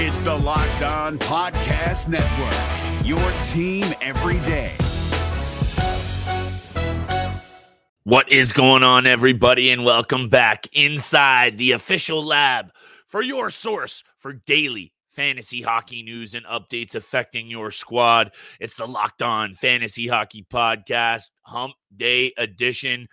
[0.00, 3.18] It's the Locked On Podcast Network, your
[3.48, 4.76] team every day.
[8.04, 12.70] What is going on, everybody, and welcome back inside the official lab
[13.08, 18.30] for your source for daily fantasy hockey news and updates affecting your squad.
[18.60, 23.08] It's the Locked On Fantasy Hockey Podcast, Hump Day Edition.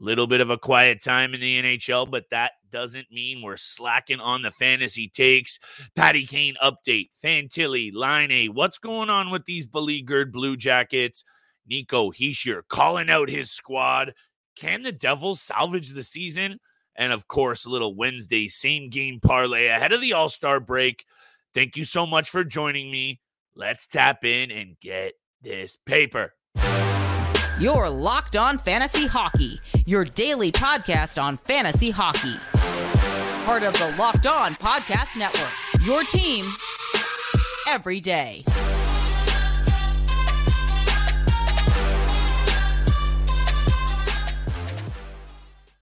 [0.00, 4.18] Little bit of a quiet time in the NHL, but that doesn't mean we're slacking
[4.18, 5.60] on the fantasy takes.
[5.94, 8.52] Patty Kane update, Fantilli, Laine.
[8.52, 11.22] What's going on with these beleaguered Blue Jackets?
[11.68, 14.12] Nico Hischier calling out his squad.
[14.56, 16.58] Can the Devils salvage the season?
[16.96, 21.04] And of course, a little Wednesday same game parlay ahead of the All Star break.
[21.54, 23.20] Thank you so much for joining me.
[23.54, 26.34] Let's tap in and get this paper.
[27.60, 32.34] Your Locked On Fantasy Hockey, your daily podcast on fantasy hockey.
[33.44, 35.52] Part of the Locked On Podcast Network,
[35.84, 36.46] your team
[37.68, 38.42] every day.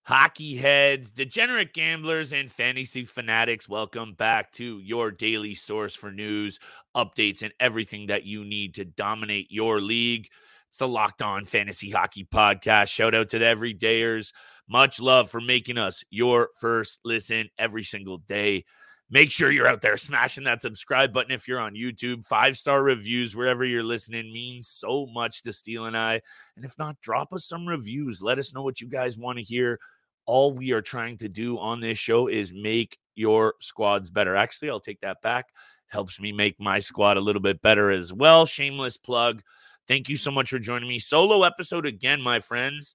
[0.02, 6.58] Hockey heads, degenerate gamblers, and fantasy fanatics, welcome back to your daily source for news,
[6.96, 10.28] updates, and everything that you need to dominate your league.
[10.72, 12.88] It's the Locked On Fantasy Hockey Podcast.
[12.88, 14.32] Shout out to the everydayers.
[14.66, 18.64] Much love for making us your first listen every single day.
[19.10, 22.24] Make sure you're out there smashing that subscribe button if you're on YouTube.
[22.24, 26.22] Five star reviews wherever you're listening means so much to Steele and I.
[26.56, 28.22] And if not, drop us some reviews.
[28.22, 29.78] Let us know what you guys want to hear.
[30.24, 34.34] All we are trying to do on this show is make your squads better.
[34.36, 35.50] Actually, I'll take that back.
[35.88, 38.46] Helps me make my squad a little bit better as well.
[38.46, 39.42] Shameless plug.
[39.88, 40.98] Thank you so much for joining me.
[40.98, 42.94] Solo episode again, my friends.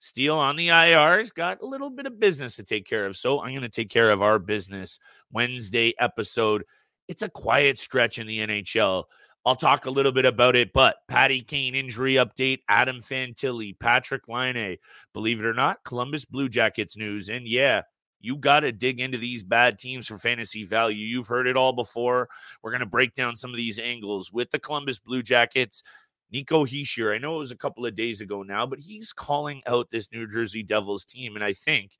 [0.00, 3.16] Steele on the IR's got a little bit of business to take care of.
[3.16, 4.98] So I'm going to take care of our business
[5.32, 6.64] Wednesday episode.
[7.08, 9.04] It's a quiet stretch in the NHL.
[9.46, 14.28] I'll talk a little bit about it, but Patty Kane injury update, Adam Fantilli, Patrick
[14.28, 14.76] Laine,
[15.14, 17.28] believe it or not, Columbus Blue Jackets news.
[17.28, 17.82] And yeah,
[18.20, 21.06] you got to dig into these bad teams for fantasy value.
[21.06, 22.28] You've heard it all before.
[22.60, 25.84] We're going to break down some of these angles with the Columbus Blue Jackets.
[26.30, 29.62] Nico Hischier, I know it was a couple of days ago now, but he's calling
[29.66, 31.36] out this New Jersey Devils team.
[31.36, 31.92] And I think,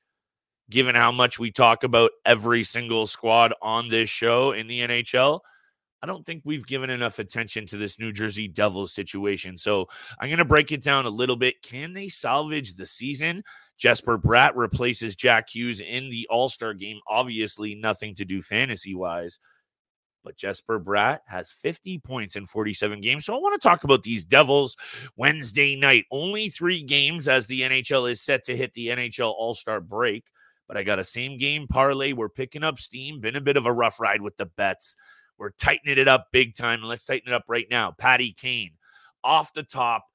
[0.68, 5.40] given how much we talk about every single squad on this show in the NHL,
[6.02, 9.56] I don't think we've given enough attention to this New Jersey Devils situation.
[9.58, 9.86] So
[10.20, 11.62] I'm going to break it down a little bit.
[11.62, 13.42] Can they salvage the season?
[13.78, 17.00] Jesper Bratt replaces Jack Hughes in the All Star game.
[17.08, 19.38] Obviously, nothing to do fantasy wise
[20.26, 23.24] but Jesper Bratt has 50 points in 47 games.
[23.24, 24.76] So I want to talk about these Devils
[25.16, 26.04] Wednesday night.
[26.10, 30.24] Only three games as the NHL is set to hit the NHL All Star break.
[30.66, 32.12] But I got a same game parlay.
[32.12, 33.20] We're picking up steam.
[33.20, 34.96] Been a bit of a rough ride with the bets.
[35.38, 36.80] We're tightening it up big time.
[36.80, 37.94] And let's tighten it up right now.
[37.96, 38.72] Patty Kane
[39.22, 40.06] off the top.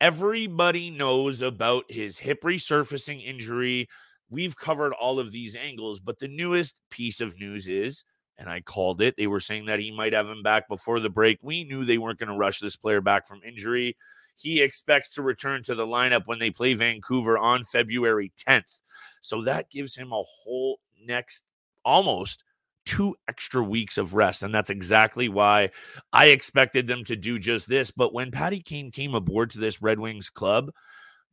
[0.00, 3.88] Everybody knows about his hip resurfacing injury.
[4.30, 8.04] We've covered all of these angles, but the newest piece of news is
[8.38, 9.16] and I called it.
[9.16, 11.38] They were saying that he might have him back before the break.
[11.42, 13.96] We knew they weren't going to rush this player back from injury.
[14.36, 18.80] He expects to return to the lineup when they play Vancouver on February 10th.
[19.20, 21.42] So that gives him a whole next
[21.84, 22.42] almost
[22.86, 24.42] two extra weeks of rest.
[24.42, 25.70] And that's exactly why
[26.12, 27.90] I expected them to do just this.
[27.90, 30.70] But when Patty Kane came aboard to this Red Wings club,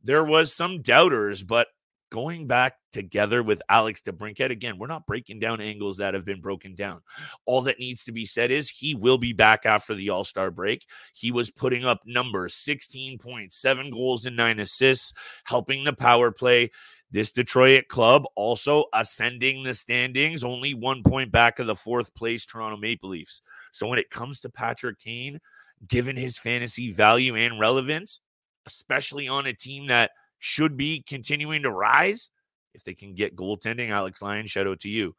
[0.02, 1.68] there was some doubters, but
[2.10, 4.50] going back together with Alex DeBrincat.
[4.50, 7.00] Again, we're not breaking down angles that have been broken down.
[7.46, 10.50] All that needs to be said is he will be back after the All Star
[10.50, 10.86] break.
[11.14, 15.12] He was putting up numbers 16 points, seven goals, and nine assists,
[15.44, 16.70] helping the power play.
[17.10, 22.44] This Detroit club also ascending the standings, only one point back of the fourth place
[22.44, 23.40] Toronto Maple Leafs.
[23.72, 25.40] So when it comes to Patrick Kane,
[25.86, 28.20] given his fantasy value and relevance,
[28.66, 32.30] especially on a team that should be continuing to rise
[32.74, 33.90] if they can get goaltending.
[33.90, 35.14] Alex Lyon, shout out to you.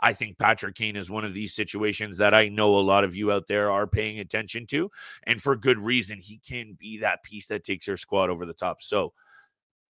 [0.00, 3.14] I think Patrick Kane is one of these situations that I know a lot of
[3.14, 4.90] you out there are paying attention to,
[5.22, 6.18] and for good reason.
[6.18, 8.82] He can be that piece that takes your squad over the top.
[8.82, 9.12] So,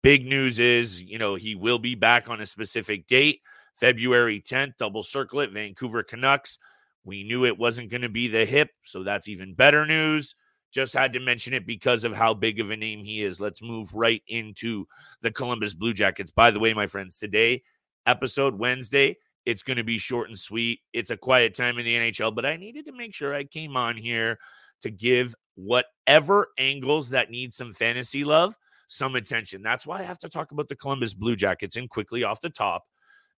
[0.02, 3.40] big news is, you know, he will be back on a specific date,
[3.74, 4.76] February 10th.
[4.78, 6.58] Double circle it, Vancouver Canucks.
[7.04, 10.34] We knew it wasn't going to be the hip, so that's even better news.
[10.74, 13.38] Just had to mention it because of how big of a name he is.
[13.38, 14.86] Let's move right into
[15.22, 16.32] the Columbus Blue Jackets.
[16.32, 17.62] By the way, my friends, today,
[18.06, 19.16] episode Wednesday,
[19.46, 20.80] it's going to be short and sweet.
[20.92, 23.76] It's a quiet time in the NHL, but I needed to make sure I came
[23.76, 24.40] on here
[24.80, 28.56] to give whatever angles that need some fantasy love
[28.88, 29.62] some attention.
[29.62, 31.76] That's why I have to talk about the Columbus Blue Jackets.
[31.76, 32.84] And quickly off the top,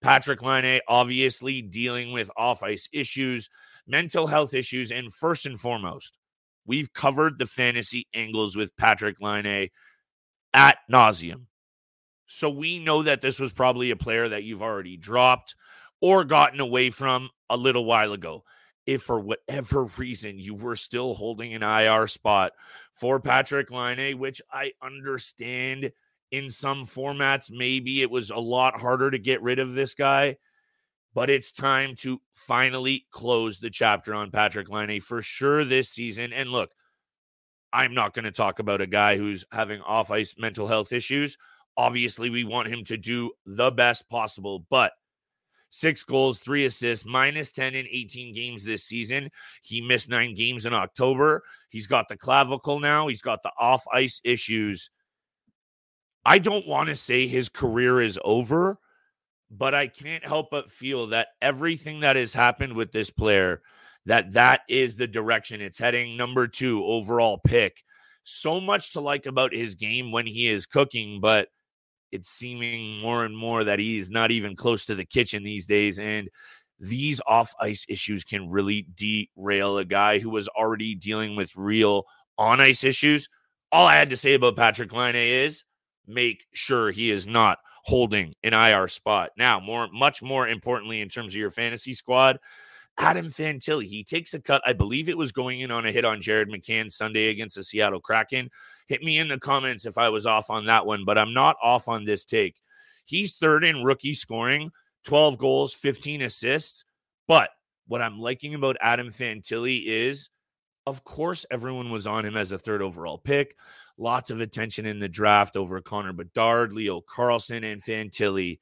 [0.01, 3.49] Patrick Laine obviously dealing with off ice issues,
[3.87, 6.17] mental health issues, and first and foremost,
[6.67, 9.69] we've covered the fantasy angles with Patrick Laine
[10.53, 11.47] at nauseum.
[12.27, 15.55] So we know that this was probably a player that you've already dropped
[16.01, 18.45] or gotten away from a little while ago.
[18.87, 22.53] If for whatever reason you were still holding an IR spot
[22.93, 25.93] for Patrick Laine, which I understand
[26.31, 30.37] in some formats, maybe it was a lot harder to get rid of this guy,
[31.15, 36.33] but it's time to finally close the chapter on Patrick Laine for sure this season.
[36.33, 36.71] And look,
[37.73, 41.37] I'm not going to talk about a guy who's having off ice mental health issues.
[41.77, 44.93] Obviously, we want him to do the best possible, but
[45.71, 49.29] six goals, three assists, minus 10 in 18 games this season.
[49.63, 51.43] He missed nine games in October.
[51.69, 54.91] He's got the clavicle now, he's got the off ice issues.
[56.25, 58.79] I don't want to say his career is over,
[59.57, 63.63] but I can't help but feel that everything that has happened with this player
[64.07, 67.83] that that is the direction it's heading number 2 overall pick
[68.25, 71.49] so much to like about his game when he is cooking but
[72.15, 75.99] it's seeming more and more that he's not even close to the kitchen these days.
[75.99, 76.31] And
[76.79, 82.05] these off ice issues can really derail a guy who was already dealing with real
[82.39, 83.29] on ice issues.
[83.73, 85.65] All I had to say about Patrick Laine is
[86.07, 89.31] make sure he is not holding an IR spot.
[89.37, 92.39] Now, more much more importantly in terms of your fantasy squad,
[92.99, 94.63] Adam Fantilli, he takes a cut.
[94.65, 97.65] I believe it was going in on a hit on Jared McCann Sunday against the
[97.65, 98.51] Seattle Kraken.
[98.87, 101.57] Hit me in the comments if I was off on that one, but I'm not
[101.63, 102.61] off on this take.
[103.05, 104.71] He's third in rookie scoring,
[105.05, 106.85] 12 goals, 15 assists.
[107.27, 107.51] But
[107.87, 110.31] what I'm liking about Adam Fantilli is,
[110.87, 113.57] of course, everyone was on him as a third overall pick.
[113.97, 118.59] Lots of attention in the draft over Connor Bedard, Leo Carlsson, and Fantilli.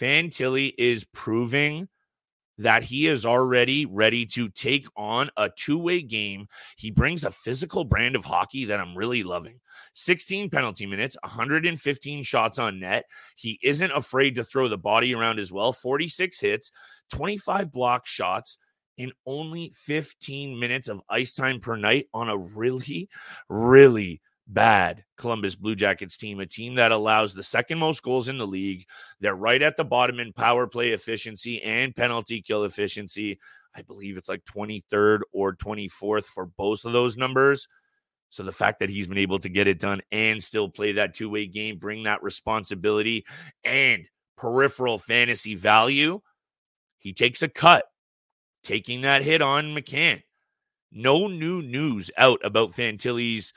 [0.00, 1.88] Fantilli is proving
[2.58, 6.48] that he is already ready to take on a two way game.
[6.76, 9.60] He brings a physical brand of hockey that I'm really loving.
[9.92, 13.04] 16 penalty minutes, 115 shots on net.
[13.36, 15.72] He isn't afraid to throw the body around as well.
[15.72, 16.70] 46 hits,
[17.10, 18.58] 25 block shots.
[18.96, 23.10] In only 15 minutes of ice time per night on a really,
[23.50, 28.38] really bad Columbus Blue Jackets team, a team that allows the second most goals in
[28.38, 28.86] the league.
[29.20, 33.38] They're right at the bottom in power play efficiency and penalty kill efficiency.
[33.74, 37.68] I believe it's like 23rd or 24th for both of those numbers.
[38.28, 41.14] So the fact that he's been able to get it done and still play that
[41.14, 43.24] two way game, bring that responsibility
[43.64, 44.04] and
[44.36, 46.20] peripheral fantasy value,
[46.98, 47.84] he takes a cut,
[48.62, 50.22] taking that hit on McCann.
[50.90, 53.52] No new news out about Fantilli's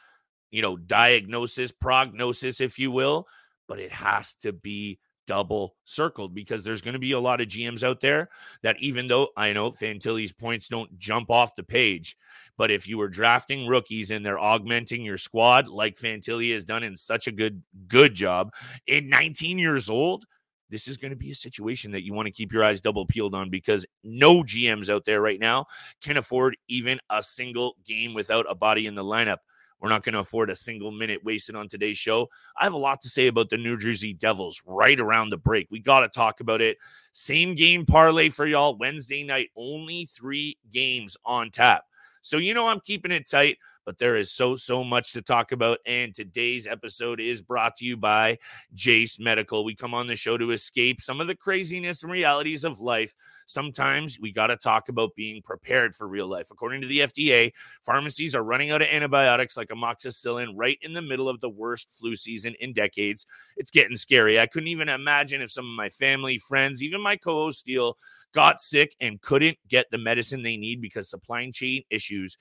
[0.51, 3.27] you know, diagnosis, prognosis, if you will,
[3.67, 4.99] but it has to be
[5.29, 8.29] double circled because there's going to be a lot of GMs out there
[8.63, 12.17] that even though I know Fantilli's points don't jump off the page,
[12.57, 16.81] but if you were drafting rookies and they're augmenting your squad like Fantilli has done
[16.81, 18.51] in such a good good job
[18.87, 20.25] in 19 years old,
[20.71, 23.05] this is going to be a situation that you want to keep your eyes double
[23.05, 25.65] peeled on because no GMs out there right now
[26.01, 29.37] can afford even a single game without a body in the lineup.
[29.79, 32.29] We're not going to afford a single minute wasted on today's show.
[32.59, 35.67] I have a lot to say about the New Jersey Devils right around the break.
[35.71, 36.77] We got to talk about it.
[37.13, 39.49] Same game parlay for y'all Wednesday night.
[39.55, 41.83] Only three games on tap.
[42.21, 43.57] So, you know, I'm keeping it tight
[43.89, 45.79] but there is so, so much to talk about.
[45.83, 48.37] And today's episode is brought to you by
[48.75, 49.65] Jase Medical.
[49.65, 53.15] We come on the show to escape some of the craziness and realities of life.
[53.47, 56.49] Sometimes we got to talk about being prepared for real life.
[56.51, 57.51] According to the FDA,
[57.83, 61.87] pharmacies are running out of antibiotics like amoxicillin right in the middle of the worst
[61.91, 63.25] flu season in decades.
[63.57, 64.39] It's getting scary.
[64.39, 67.97] I couldn't even imagine if some of my family, friends, even my co host Steele,
[68.35, 72.37] got sick and couldn't get the medicine they need because supply chain issues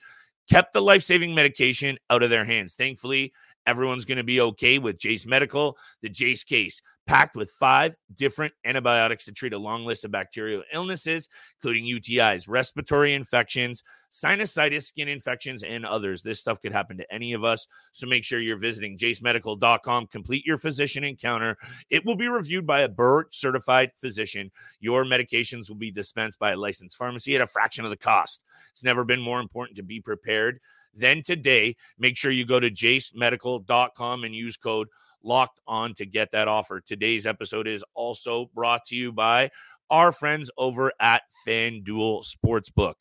[0.49, 2.73] kept the life saving medication out of their hands.
[2.73, 3.33] Thankfully,
[3.69, 5.77] everyone's going to be okay with Jase Medical.
[6.01, 10.63] The Jase case packed with five different antibiotics to treat a long list of bacterial
[10.73, 16.23] illnesses, including UTIs, respiratory infections, sinusitis, skin infections, and others.
[16.23, 17.67] This stuff could happen to any of us.
[17.93, 20.07] So make sure you're visiting jasemedical.com.
[20.07, 21.57] Complete your physician encounter.
[21.91, 24.51] It will be reviewed by a board certified physician.
[24.79, 28.43] Your medications will be dispensed by a licensed pharmacy at a fraction of the cost.
[28.71, 30.59] It's never been more important to be prepared
[30.93, 31.75] than today.
[31.97, 34.87] Make sure you go to jasemedical.com and use code
[35.23, 36.79] locked on to get that offer.
[36.79, 39.51] Today's episode is also brought to you by
[39.89, 42.93] our friends over at FanDuel Sportsbook.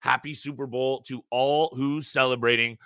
[0.00, 2.78] Happy Super Bowl to all who's celebrating.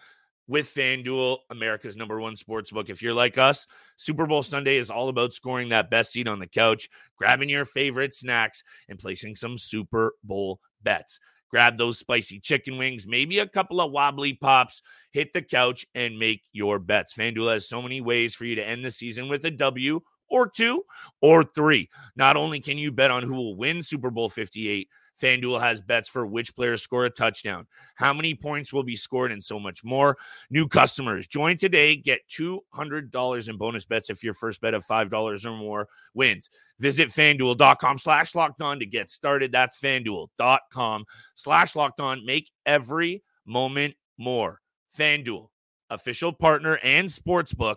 [0.47, 2.91] with FanDuel, America's number one sportsbook.
[2.91, 6.39] If you're like us, Super Bowl Sunday is all about scoring that best seat on
[6.39, 11.19] the couch, grabbing your favorite snacks, and placing some Super Bowl bets.
[11.55, 14.83] Grab those spicy chicken wings, maybe a couple of wobbly pops,
[15.13, 17.15] hit the couch, and make your bets.
[17.15, 20.49] FanDuel has so many ways for you to end the season with a W or
[20.49, 20.83] two
[21.23, 21.89] or three.
[22.17, 24.89] Not only can you bet on who will win Super Bowl 58,
[25.21, 29.33] FanDuel has bets for which players score a touchdown, how many points will be scored,
[29.33, 30.17] and so much more.
[30.51, 31.97] New customers join today.
[31.97, 36.51] Get $200 in bonus bets if your first bet of $5 or more wins.
[36.81, 39.53] Visit fanduel.com slash locked on to get started.
[39.53, 41.05] That's fanduel.com
[41.35, 42.27] slash locked on.
[42.27, 44.61] Make every moment more.
[44.99, 45.49] FanDuel,
[45.91, 47.77] official partner and sportsbook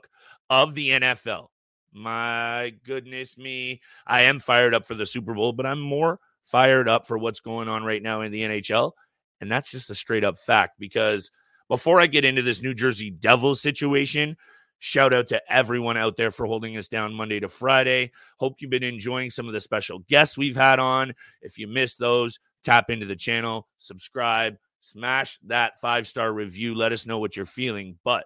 [0.50, 1.48] of the NFL.
[1.94, 3.82] My goodness me.
[4.06, 7.40] I am fired up for the Super Bowl, but I'm more fired up for what's
[7.40, 8.94] going on right now in the NHL.
[9.42, 11.30] And that's just a straight up fact because
[11.70, 14.38] before I get into this New Jersey Devils situation,
[14.80, 18.12] shout out to everyone out there for holding us down Monday to Friday.
[18.40, 21.14] Hope you've been enjoying some of the special guests we've had on.
[21.42, 26.74] If you missed those, tap into the channel, subscribe, smash that five star review.
[26.74, 27.98] Let us know what you're feeling.
[28.04, 28.26] But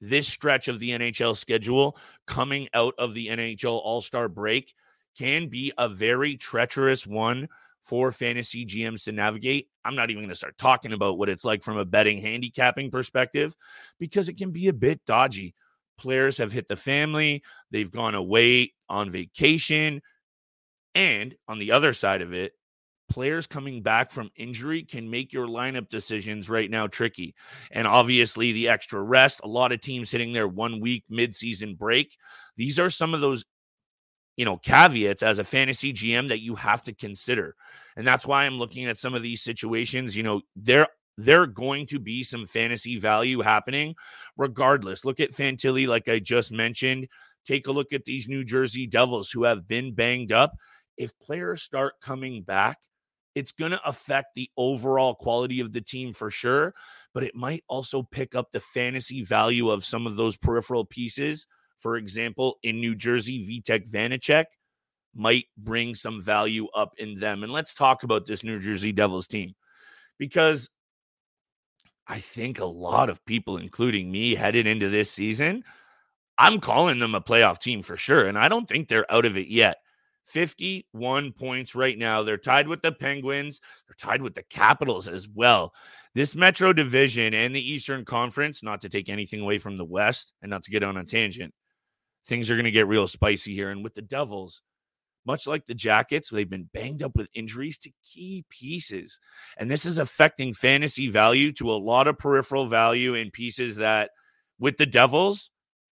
[0.00, 4.74] this stretch of the NHL schedule coming out of the NHL All Star break
[5.18, 7.48] can be a very treacherous one
[7.80, 9.68] for fantasy GMs to navigate.
[9.84, 12.90] I'm not even going to start talking about what it's like from a betting handicapping
[12.90, 13.54] perspective
[13.98, 15.54] because it can be a bit dodgy.
[15.98, 20.00] Players have hit the family, they've gone away on vacation.
[20.94, 22.52] And on the other side of it,
[23.08, 27.34] players coming back from injury can make your lineup decisions right now tricky.
[27.70, 32.16] And obviously, the extra rest, a lot of teams hitting their one week midseason break.
[32.56, 33.44] These are some of those
[34.38, 37.56] you know, caveats as a fantasy GM that you have to consider.
[37.96, 40.16] And that's why I'm looking at some of these situations.
[40.16, 40.86] You know, there
[41.18, 43.96] there going to be some fantasy value happening
[44.36, 45.04] regardless.
[45.04, 47.08] Look at Fantilli, like I just mentioned.
[47.44, 50.52] Take a look at these New Jersey Devils who have been banged up.
[50.96, 52.78] If players start coming back,
[53.34, 56.74] it's going to affect the overall quality of the team for sure,
[57.12, 61.46] but it might also pick up the fantasy value of some of those peripheral pieces
[61.80, 64.46] for example, in New Jersey, Vitek Vanecek
[65.14, 67.42] might bring some value up in them.
[67.42, 69.54] And let's talk about this New Jersey Devils team
[70.18, 70.70] because
[72.06, 75.64] I think a lot of people, including me, headed into this season,
[76.38, 78.26] I'm calling them a playoff team for sure.
[78.26, 79.78] And I don't think they're out of it yet.
[80.26, 82.22] 51 points right now.
[82.22, 83.60] They're tied with the Penguins.
[83.86, 85.72] They're tied with the Capitals as well.
[86.14, 90.32] This Metro Division and the Eastern Conference, not to take anything away from the West
[90.42, 91.54] and not to get on a tangent,
[92.28, 93.70] things are going to get real spicy here.
[93.70, 94.62] And with the Devils,
[95.26, 99.18] much like the Jackets, they've been banged up with injuries to key pieces.
[99.56, 104.10] And this is affecting fantasy value to a lot of peripheral value in pieces that
[104.58, 105.50] with the Devils,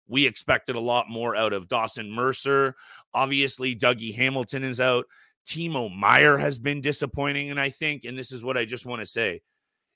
[0.07, 2.75] we expected a lot more out of Dawson Mercer.
[3.13, 5.05] Obviously, Dougie Hamilton is out.
[5.45, 7.51] Timo Meier has been disappointing.
[7.51, 9.41] And I think, and this is what I just want to say,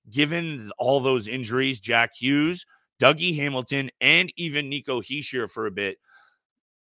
[0.09, 2.65] given all those injuries, Jack Hughes,
[3.01, 5.97] Dougie Hamilton, and even Nico Hischier for a bit,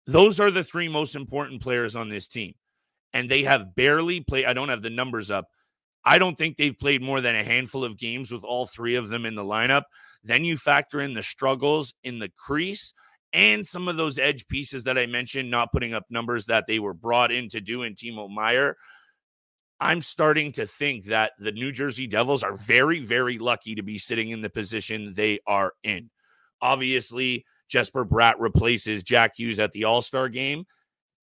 [0.06, 2.54] those are the three most important players on this team.
[3.12, 4.46] And they have barely played.
[4.46, 5.46] I don't have the numbers up.
[6.04, 9.08] I don't think they've played more than a handful of games with all three of
[9.08, 9.82] them in the lineup.
[10.22, 12.92] Then you factor in the struggles in the crease
[13.32, 16.78] and some of those edge pieces that I mentioned, not putting up numbers that they
[16.78, 18.76] were brought in to do in Timo Meier.
[19.78, 23.98] I'm starting to think that the New Jersey Devils are very, very lucky to be
[23.98, 26.10] sitting in the position they are in.
[26.62, 30.64] Obviously, Jesper Bratt replaces Jack Hughes at the All Star game,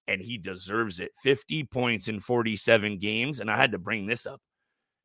[0.07, 1.12] and he deserves it.
[1.23, 3.39] 50 points in 47 games.
[3.39, 4.41] And I had to bring this up.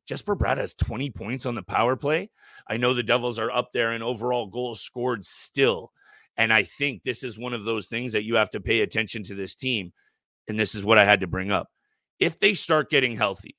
[0.07, 2.31] Jesper Bratt has 20 points on the power play.
[2.67, 5.91] I know the Devils are up there in overall goals scored still.
[6.35, 9.23] And I think this is one of those things that you have to pay attention
[9.25, 9.93] to this team.
[10.47, 11.67] And this is what I had to bring up.
[12.19, 13.55] If they start getting healthy,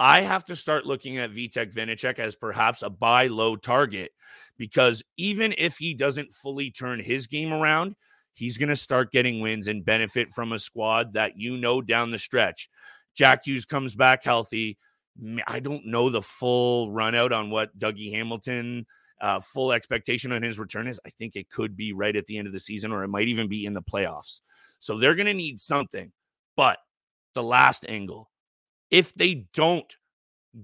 [0.00, 4.12] I have to start looking at Vitek Vanecek as perhaps a buy low target
[4.56, 7.96] because even if he doesn't fully turn his game around,
[8.32, 12.10] he's going to start getting wins and benefit from a squad that you know down
[12.10, 12.70] the stretch.
[13.14, 14.78] Jack Hughes comes back healthy.
[15.46, 18.86] I don't know the full run out on what Dougie Hamilton
[19.20, 20.98] uh, full expectation on his return is.
[21.04, 23.28] I think it could be right at the end of the season, or it might
[23.28, 24.40] even be in the playoffs.
[24.78, 26.10] So they're going to need something.
[26.56, 26.78] But
[27.34, 28.29] the last angle,
[28.90, 29.94] if they don't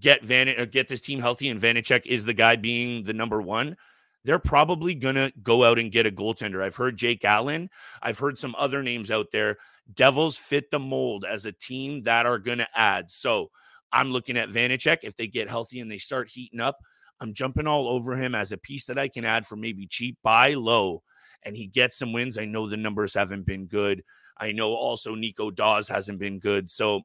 [0.00, 3.40] get Van uh, get this team healthy and Vanecek is the guy being the number
[3.40, 3.76] one,
[4.24, 6.62] they're probably gonna go out and get a goaltender.
[6.62, 7.70] I've heard Jake Allen.
[8.02, 9.56] I've heard some other names out there.
[9.92, 13.10] Devils fit the mold as a team that are gonna add.
[13.10, 13.50] So
[13.92, 14.98] I'm looking at Vanecek.
[15.02, 16.76] If they get healthy and they start heating up,
[17.20, 20.18] I'm jumping all over him as a piece that I can add for maybe cheap,
[20.22, 21.02] buy low,
[21.44, 22.36] and he gets some wins.
[22.36, 24.02] I know the numbers haven't been good.
[24.38, 26.68] I know also Nico Daws hasn't been good.
[26.68, 27.02] So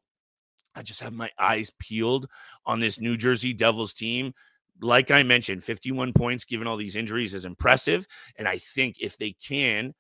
[0.76, 2.28] I just have my eyes peeled
[2.66, 4.34] on this New Jersey Devils team.
[4.82, 8.08] Like I mentioned, 51 points given all these injuries is impressive.
[8.38, 9.94] And I think if they can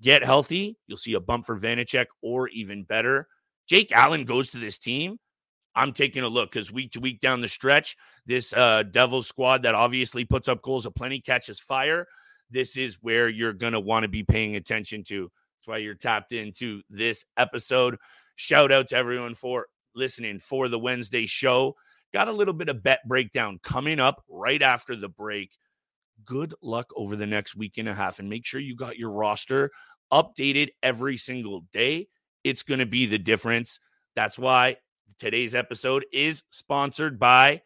[0.00, 3.28] get healthy, you'll see a bump for Vanecek or even better.
[3.68, 5.18] Jake Allen goes to this team.
[5.74, 7.96] I'm taking a look because week to week down the stretch,
[8.26, 12.06] this uh, Devils squad that obviously puts up goals aplenty catches fire.
[12.50, 15.30] This is where you're going to want to be paying attention to.
[15.60, 17.98] That's why you're tapped into this episode.
[18.34, 21.76] Shout out to everyone for listening for the Wednesday show.
[22.12, 25.52] Got a little bit of bet breakdown coming up right after the break.
[26.24, 29.10] Good luck over the next week and a half and make sure you got your
[29.10, 29.70] roster
[30.12, 32.08] updated every single day.
[32.44, 33.80] It's going to be the difference.
[34.16, 34.76] That's why
[35.18, 37.62] today's episode is sponsored by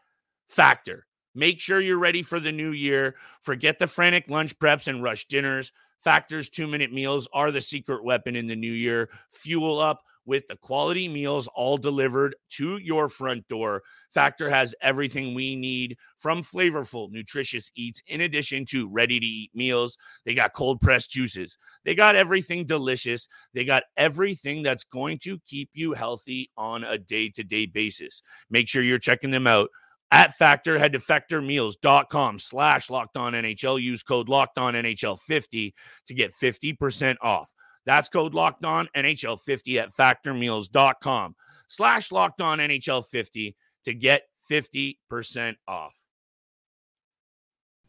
[0.48, 1.06] Factor.
[1.34, 3.16] Make sure you're ready for the new year.
[3.40, 5.72] Forget the frantic lunch preps and rush dinners.
[5.98, 9.08] Factor's two minute meals are the secret weapon in the new year.
[9.30, 13.82] Fuel up with the quality meals all delivered to your front door.
[14.12, 19.50] Factor has everything we need from flavorful, nutritious eats, in addition to ready to eat
[19.54, 19.96] meals.
[20.24, 21.58] They got cold pressed juices.
[21.84, 23.28] They got everything delicious.
[23.52, 28.22] They got everything that's going to keep you healthy on a day to day basis.
[28.50, 29.70] Make sure you're checking them out
[30.10, 30.78] at Factor.
[30.78, 33.82] Head to factormeals.com slash locked on NHL.
[33.82, 35.74] Use code locked on NHL 50
[36.06, 37.48] to get 50% off.
[37.86, 41.34] That's code locked on NHL 50 at factormeals.com
[41.68, 45.94] slash locked on NHL 50 to get 50% off.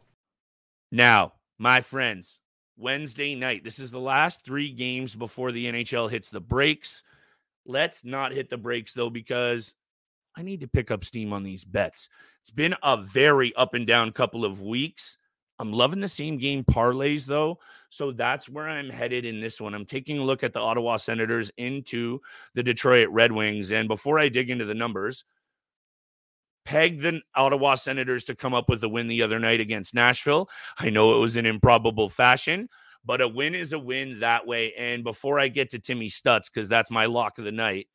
[0.91, 2.39] Now, my friends,
[2.75, 3.63] Wednesday night.
[3.63, 7.03] This is the last three games before the NHL hits the brakes.
[7.65, 9.75] Let's not hit the brakes, though, because
[10.39, 12.07] I need to pick up steam on these bets.
[12.41, 15.17] It's been a very up and down couple of weeks.
[15.59, 17.59] I'm loving the same game parlays though.
[17.89, 19.75] So that's where I'm headed in this one.
[19.75, 22.21] I'm taking a look at the Ottawa Senators into
[22.53, 23.73] the Detroit Red Wings.
[23.73, 25.25] And before I dig into the numbers,
[26.63, 30.49] pegged the Ottawa Senators to come up with a win the other night against Nashville.
[30.77, 32.69] I know it was an improbable fashion,
[33.03, 34.73] but a win is a win that way.
[34.77, 37.87] And before I get to Timmy Stutz, because that's my lock of the night,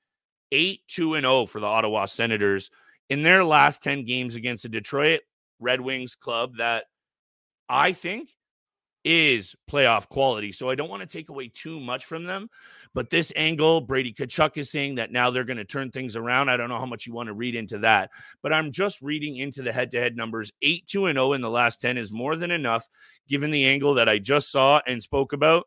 [0.55, 2.71] 8 2 and 0 for the Ottawa Senators
[3.11, 5.21] in their last 10 games against the Detroit
[5.59, 6.85] Red Wings club that
[7.69, 8.31] I think
[9.05, 10.53] is playoff quality.
[10.53, 12.49] So I don't want to take away too much from them.
[12.95, 16.49] But this angle, Brady Tkachuk is saying that now they're going to turn things around.
[16.49, 18.11] I don't know how much you want to read into that,
[18.43, 20.53] but I'm just reading into the head to head numbers.
[20.63, 22.89] 8 2 and 0 in the last 10 is more than enough,
[23.29, 25.67] given the angle that I just saw and spoke about.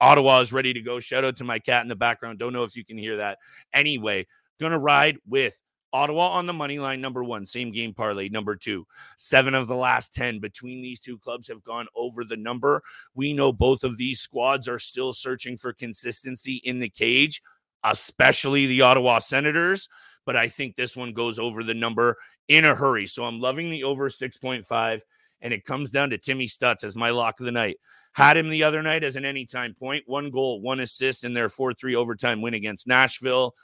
[0.00, 1.00] Ottawa is ready to go.
[1.00, 2.38] Shout out to my cat in the background.
[2.38, 3.38] Don't know if you can hear that.
[3.72, 4.26] Anyway,
[4.60, 5.58] gonna ride with
[5.92, 8.86] Ottawa on the money line, number one, same game parlay, number two.
[9.16, 12.82] Seven of the last 10 between these two clubs have gone over the number.
[13.14, 17.42] We know both of these squads are still searching for consistency in the cage,
[17.84, 19.88] especially the Ottawa Senators.
[20.26, 23.06] But I think this one goes over the number in a hurry.
[23.06, 25.00] So I'm loving the over 6.5.
[25.40, 27.78] And it comes down to Timmy Stutz as my lock of the night.
[28.12, 31.48] Had him the other night as an anytime point, one goal, one assist in their
[31.48, 33.54] 4 3 overtime win against Nashville.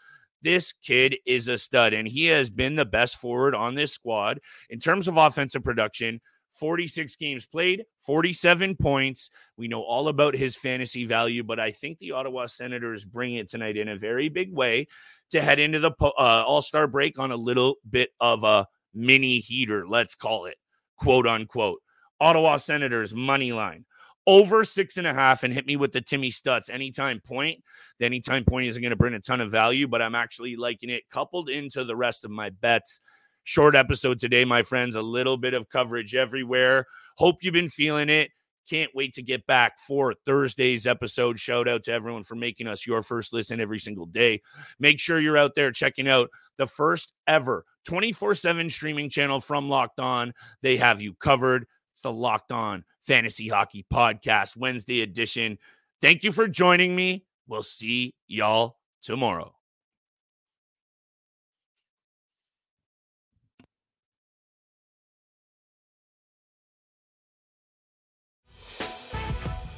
[0.43, 4.41] This kid is a stud, and he has been the best forward on this squad
[4.69, 6.21] in terms of offensive production.
[6.53, 9.31] 46 games played, 47 points.
[9.57, 13.49] We know all about his fantasy value, but I think the Ottawa Senators bring it
[13.49, 14.87] tonight in a very big way
[15.31, 19.41] to head into the uh, All Star break on a little bit of a mini
[19.41, 20.57] heater, let's call it,
[20.97, 21.81] quote unquote.
[22.21, 23.85] Ottawa Senators money line
[24.27, 27.63] over six and a half and hit me with the Timmy Stutz anytime point.
[27.99, 30.91] The anytime point isn't going to bring a ton of value, but I'm actually liking
[30.91, 33.01] it coupled into the rest of my bets.
[33.45, 34.97] Short episode today, my friends.
[34.97, 36.87] A little bit of coverage everywhere.
[37.17, 38.31] Hope you've been feeling it.
[38.69, 41.39] Can't wait to get back for Thursday's episode.
[41.39, 44.41] Shout out to everyone for making us your first listen every single day.
[44.79, 49.69] Make sure you're out there checking out the first ever 24 7 streaming channel from
[49.69, 50.33] Locked On.
[50.63, 51.67] They have you covered.
[51.93, 55.59] It's the Locked On Fantasy Hockey Podcast, Wednesday edition.
[56.01, 57.25] Thank you for joining me.
[57.47, 59.55] We'll see y'all tomorrow.